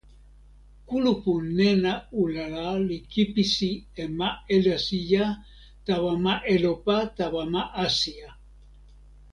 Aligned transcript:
kulupu 0.87 1.33
nena 1.57 1.93
Ulala 2.21 2.65
li 2.87 2.97
kipisi 3.11 3.71
e 4.03 4.05
ma 4.17 4.29
Elasija 4.55 5.25
tawa 5.85 6.13
ma 6.23 6.33
Elopa 6.53 6.95
tawa 7.17 7.43
ma 7.53 7.61
Asija. 7.85 8.29